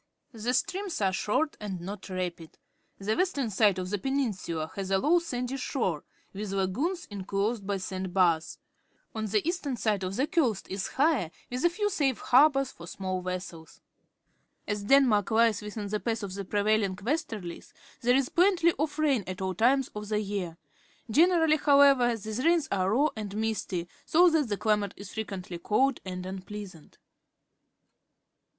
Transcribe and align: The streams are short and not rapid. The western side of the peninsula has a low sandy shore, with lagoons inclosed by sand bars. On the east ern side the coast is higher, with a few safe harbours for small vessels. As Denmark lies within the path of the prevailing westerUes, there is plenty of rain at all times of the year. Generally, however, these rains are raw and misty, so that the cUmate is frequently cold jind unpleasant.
The 0.33 0.55
streams 0.55 0.99
are 0.99 1.13
short 1.13 1.57
and 1.59 1.79
not 1.79 2.09
rapid. 2.09 2.57
The 2.97 3.13
western 3.15 3.51
side 3.51 3.77
of 3.77 3.91
the 3.91 3.99
peninsula 3.99 4.71
has 4.75 4.89
a 4.89 4.97
low 4.97 5.19
sandy 5.19 5.57
shore, 5.57 6.05
with 6.33 6.53
lagoons 6.53 7.05
inclosed 7.11 7.67
by 7.67 7.77
sand 7.77 8.11
bars. 8.11 8.57
On 9.13 9.27
the 9.27 9.47
east 9.47 9.67
ern 9.67 9.77
side 9.77 9.99
the 10.01 10.25
coast 10.25 10.67
is 10.69 10.87
higher, 10.87 11.29
with 11.51 11.63
a 11.65 11.69
few 11.69 11.87
safe 11.91 12.17
harbours 12.17 12.71
for 12.71 12.87
small 12.87 13.21
vessels. 13.21 13.79
As 14.67 14.85
Denmark 14.85 15.29
lies 15.29 15.61
within 15.61 15.87
the 15.87 15.99
path 15.99 16.23
of 16.23 16.33
the 16.33 16.45
prevailing 16.45 16.95
westerUes, 16.95 17.71
there 18.01 18.15
is 18.15 18.29
plenty 18.29 18.71
of 18.79 18.97
rain 18.97 19.23
at 19.27 19.39
all 19.39 19.53
times 19.53 19.89
of 19.89 20.09
the 20.09 20.19
year. 20.19 20.57
Generally, 21.11 21.57
however, 21.57 22.17
these 22.17 22.43
rains 22.43 22.67
are 22.71 22.89
raw 22.89 23.09
and 23.15 23.35
misty, 23.37 23.87
so 24.07 24.31
that 24.31 24.49
the 24.49 24.57
cUmate 24.57 24.93
is 24.95 25.13
frequently 25.13 25.59
cold 25.59 25.99
jind 26.03 26.25
unpleasant. 26.25 26.97